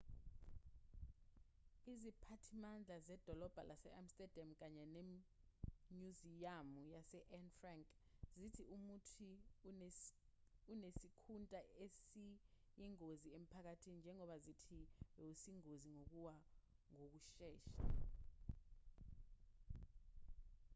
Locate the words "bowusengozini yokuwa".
15.15-16.35